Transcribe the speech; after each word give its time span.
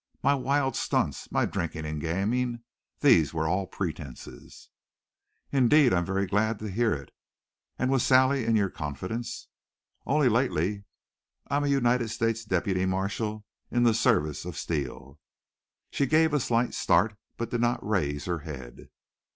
My 0.23 0.33
wild 0.33 0.75
stunts, 0.75 1.31
my 1.31 1.45
drinking 1.45 1.85
and 1.85 2.01
gaming 2.01 2.63
these 3.01 3.35
were 3.35 3.47
all 3.47 3.67
pretense." 3.67 4.67
"Indeed! 5.51 5.93
I 5.93 5.99
am 5.99 6.05
very 6.05 6.25
glad 6.25 6.57
to 6.57 6.71
hear 6.71 6.91
it. 6.95 7.11
And 7.77 7.91
was 7.91 8.01
Sally 8.01 8.43
in 8.43 8.55
your 8.55 8.71
confidence?" 8.71 9.47
"Only 10.07 10.27
lately. 10.27 10.85
I 11.49 11.57
am 11.57 11.65
a 11.65 11.67
United 11.67 12.07
States 12.09 12.43
deputy 12.43 12.87
marshal 12.87 13.45
in 13.69 13.83
the 13.83 13.93
service 13.93 14.43
of 14.43 14.57
Steele." 14.57 15.19
She 15.91 16.07
gave 16.07 16.33
a 16.33 16.39
slight 16.39 16.73
start, 16.73 17.15
but 17.37 17.51
did 17.51 17.61
not 17.61 17.87
raise 17.87 18.25
her 18.25 18.39
head. 18.39 18.89